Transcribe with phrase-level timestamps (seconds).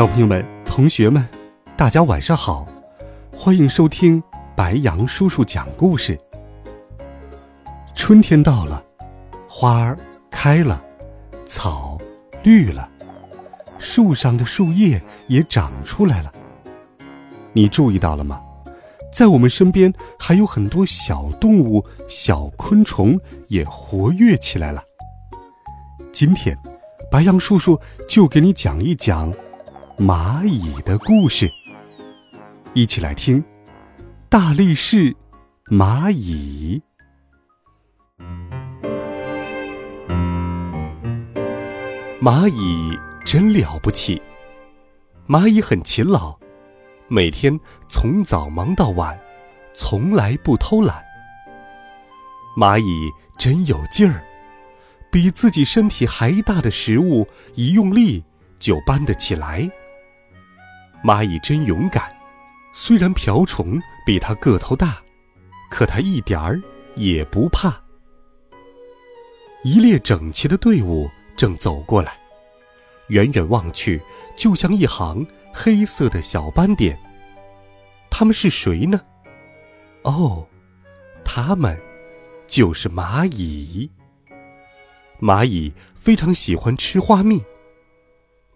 [0.00, 1.28] 小朋友们、同学们，
[1.76, 2.66] 大家晚上好，
[3.36, 4.22] 欢迎收听
[4.56, 6.18] 白羊叔叔讲故事。
[7.94, 8.82] 春天到了，
[9.46, 9.94] 花儿
[10.30, 10.82] 开了，
[11.44, 11.98] 草
[12.42, 12.88] 绿了，
[13.78, 16.32] 树上的树叶也长出来了。
[17.52, 18.40] 你注意到了吗？
[19.12, 24.82] 在我们身边还有很多小动物、小昆虫也活跃起来了。
[26.10, 26.56] 今天，
[27.10, 29.30] 白羊叔叔就给你讲一讲。
[30.00, 31.46] 蚂蚁的故事，
[32.72, 33.44] 一起来听。
[34.30, 35.14] 大力士
[35.66, 36.80] 蚂蚁，
[42.18, 44.22] 蚂蚁真了不起。
[45.28, 46.34] 蚂蚁很勤劳，
[47.08, 49.20] 每天从早忙到晚，
[49.74, 51.04] 从来不偷懒。
[52.56, 54.24] 蚂蚁真有劲儿，
[55.12, 58.24] 比自己身体还大的食物，一用力
[58.58, 59.70] 就搬得起来。
[61.02, 62.14] 蚂蚁真勇敢，
[62.72, 64.98] 虽然瓢虫比它个头大，
[65.70, 66.60] 可它一点儿
[66.94, 67.74] 也不怕。
[69.62, 72.18] 一列整齐的队伍正走过来，
[73.08, 74.00] 远远望去，
[74.36, 76.98] 就像一行黑色的小斑点。
[78.10, 79.00] 他们是谁呢？
[80.02, 80.46] 哦，
[81.24, 81.78] 他们
[82.46, 83.90] 就是蚂蚁。
[85.18, 87.42] 蚂蚁非常喜欢吃花蜜。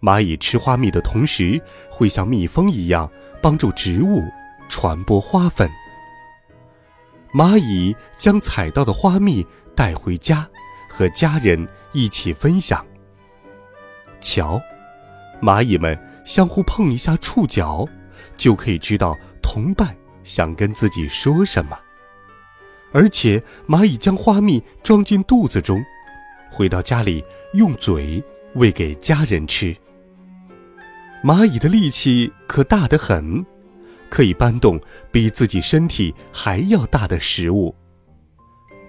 [0.05, 3.11] 蚂蚁吃花蜜的同时，会像蜜蜂一样
[3.41, 4.23] 帮助植物
[4.69, 5.67] 传播花粉。
[7.33, 9.43] 蚂蚁将采到的花蜜
[9.75, 10.47] 带回家，
[10.87, 12.85] 和家人一起分享。
[14.21, 14.61] 瞧，
[15.41, 17.83] 蚂蚁们相互碰一下触角，
[18.37, 21.75] 就可以知道同伴想跟自己说什么。
[22.91, 25.83] 而且，蚂蚁将花蜜装进肚子中，
[26.51, 28.23] 回到家里用嘴
[28.53, 29.75] 喂给家人吃。
[31.25, 33.43] 蚂蚁的力气可大得很，
[34.11, 34.79] 可以搬动
[35.11, 37.73] 比自己身体还要大的食物。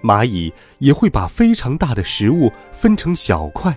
[0.03, 3.75] 蚂蚁也会把非常大的食物分成小块，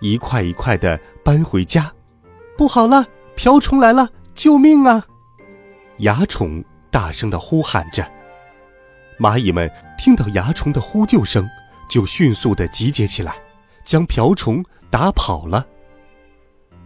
[0.00, 1.92] 一块一块的搬回家。
[2.56, 3.04] 不好了，
[3.36, 4.08] 瓢虫来了！
[4.32, 5.04] 救命啊！
[5.98, 8.10] 蚜虫大声的呼喊着。
[9.18, 11.46] 蚂蚁们听到蚜虫的呼救声，
[11.86, 13.36] 就迅速的集结起来，
[13.84, 15.66] 将瓢虫打跑了。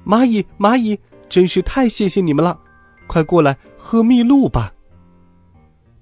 [0.09, 0.99] 蚂蚁，蚂蚁，
[1.29, 2.59] 真是太谢谢你们了！
[3.07, 4.73] 快过来喝蜜露吧。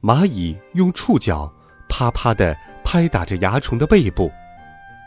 [0.00, 1.52] 蚂蚁用触角
[1.88, 4.30] 啪啪的拍打着蚜虫的背部，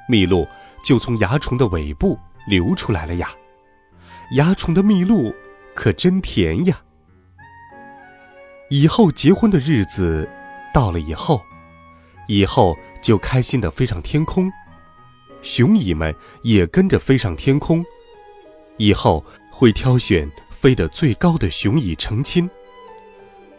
[0.10, 0.46] 蜜露
[0.84, 3.30] 就从蚜虫的尾部流出来了呀。
[4.32, 5.34] 蚜虫的蜜露
[5.74, 6.82] 可真甜呀。
[8.70, 10.30] 以后结婚的日子
[10.74, 11.42] 到了以后，
[12.28, 14.52] 以后就开心的飞上天空，
[15.42, 17.86] 雄蚁们也跟着飞上天空。
[18.80, 22.50] 以后会挑选飞得最高的雄蚁成亲。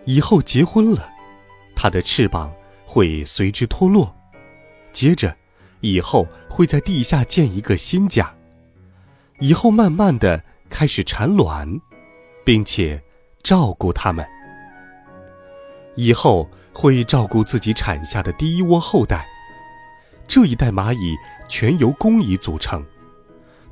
[0.06, 1.10] 以后结婚了，
[1.76, 2.50] 它的翅膀
[2.86, 4.16] 会随之脱落。
[4.92, 5.36] 接着，
[5.80, 8.34] 以后会在地下建一个新家。
[9.40, 11.80] 以后慢慢的开始产卵，
[12.42, 13.00] 并且
[13.42, 14.26] 照顾它们。
[15.96, 19.28] 以后会照顾自己产下的第一窝后代。
[20.26, 21.14] 这一代蚂蚁
[21.46, 22.82] 全由工蚁组成，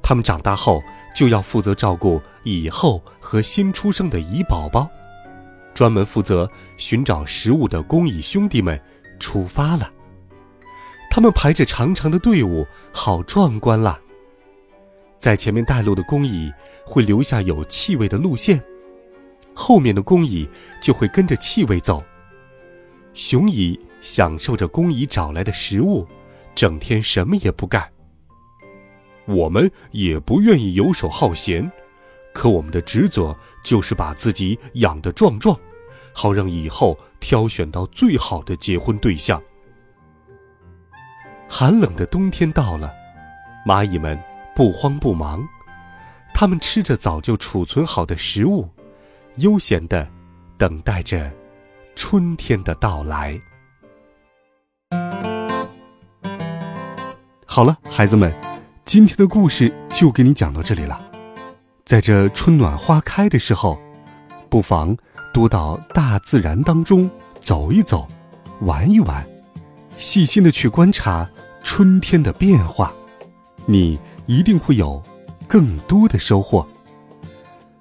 [0.03, 0.83] 它们长大后。
[1.19, 4.89] 就要负责照顾蚁后和新出生的蚁宝宝，
[5.75, 8.81] 专门负责寻找食物的工蚁兄弟们
[9.19, 9.93] 出发了。
[11.11, 13.99] 他们排着长长的队伍，好壮观啦！
[15.19, 16.53] 在前面带路的工蚁
[16.87, 18.63] 会留下有气味的路线，
[19.53, 20.49] 后面的工蚁
[20.81, 22.01] 就会跟着气味走。
[23.13, 26.07] 雄蚁享受着工蚁找来的食物，
[26.55, 27.91] 整天什么也不干。
[29.29, 31.71] 我们也不愿意游手好闲，
[32.33, 35.55] 可我们的职责就是把自己养得壮壮，
[36.15, 39.43] 好让以后挑选到最好的结婚对象。
[41.47, 42.91] 寒冷的冬天到了，
[43.67, 44.19] 蚂蚁们
[44.57, 45.47] 不慌不忙，
[46.33, 48.67] 它们吃着早就储存好的食物，
[49.37, 50.09] 悠闲地
[50.57, 51.31] 等待着
[51.95, 53.39] 春天的到来。
[57.45, 58.48] 好了，孩子们。
[58.89, 60.99] 今天的故事就给你讲到这里了，
[61.85, 63.79] 在这春暖花开的时候，
[64.49, 64.97] 不妨
[65.31, 68.09] 多到大自然当中走一走，
[68.63, 69.27] 玩一玩，
[69.99, 71.29] 细心的去观察
[71.63, 72.91] 春天的变化，
[73.67, 75.03] 你一定会有
[75.47, 76.67] 更多的收获。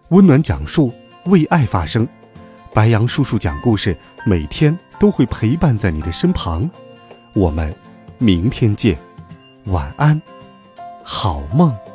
[0.10, 0.94] 温暖讲述，
[1.28, 2.06] 为爱发声，
[2.74, 6.70] 白杨叔叔讲故事，每天都会陪伴在你的身旁。
[7.34, 7.74] 我们
[8.18, 8.98] 明天见，
[9.68, 10.22] 晚安，
[11.10, 11.87] 好梦。